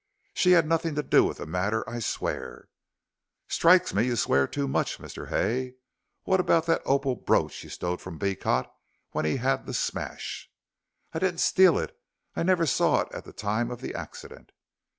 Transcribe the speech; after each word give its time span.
"She 0.33 0.53
had 0.53 0.67
nothing 0.67 0.95
to 0.95 1.03
do 1.03 1.23
with 1.25 1.37
the 1.37 1.45
matter. 1.45 1.87
I 1.87 1.99
swear" 1.99 2.67
"Strikes 3.47 3.93
me 3.93 4.07
you 4.07 4.15
swear 4.15 4.47
too 4.47 4.67
much, 4.67 4.97
Mr. 4.97 5.29
Hay. 5.29 5.75
What 6.23 6.39
about 6.39 6.65
that 6.65 6.81
opal 6.85 7.15
brooch 7.15 7.63
you 7.63 7.69
stole 7.69 7.97
from 7.97 8.17
Beecot 8.17 8.65
when 9.11 9.25
he 9.25 9.37
had 9.37 9.67
the 9.67 9.75
smash?" 9.75 10.49
"I 11.13 11.19
didn't 11.19 11.39
steal 11.41 11.77
it. 11.77 11.95
I 12.35 12.41
never 12.41 12.65
saw 12.65 13.01
it 13.01 13.09
at 13.13 13.25
the 13.25 13.31
time 13.31 13.69
of 13.69 13.79
the 13.79 13.93
accident." 13.93 14.53